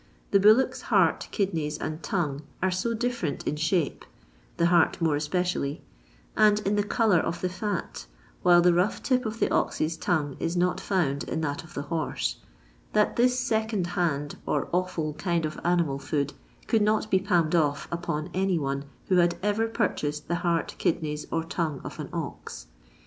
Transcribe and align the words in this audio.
The 0.31 0.39
bullock's 0.39 0.81
heart, 0.89 1.27
kidneys, 1.29 1.77
and 1.77 2.01
tongne, 2.01 2.41
are 2.63 2.71
so 2.71 2.95
different 2.95 3.45
in 3.47 3.55
shape 3.55 4.03
(the 4.57 4.65
heart, 4.65 4.99
more 4.99 5.15
especially), 5.15 5.83
and 6.35 6.59
in 6.61 6.75
the 6.75 6.81
colour 6.81 7.19
of 7.19 7.41
the 7.41 7.49
fat, 7.49 8.07
while 8.41 8.63
the 8.63 8.73
rough 8.73 9.03
tip 9.03 9.27
of 9.27 9.39
the 9.39 9.51
ox's 9.51 9.95
tongue 9.97 10.37
is 10.39 10.57
not 10.57 10.79
found 10.81 11.23
in 11.25 11.41
that 11.41 11.63
of 11.63 11.75
the 11.75 11.83
horse, 11.83 12.37
that 12.93 13.15
this 13.15 13.37
second 13.39 13.85
hand, 13.93 14.37
or 14.47 14.69
offal 14.71 15.13
kind 15.19 15.45
of 15.45 15.59
animal 15.63 15.99
food 15.99 16.33
could 16.65 16.81
not 16.81 17.11
be 17.11 17.19
palmed 17.19 17.53
off 17.53 17.87
upon 17.91 18.31
any 18.33 18.57
one 18.57 18.85
who 19.09 19.17
had 19.17 19.37
ever 19.43 19.67
purchased 19.67 20.27
the 20.27 20.37
heart, 20.41 20.73
kidneys, 20.79 21.27
or 21.31 21.43
tongue 21.43 21.79
of 21.83 21.99
an 21.99 22.09
ox. 22.11 22.65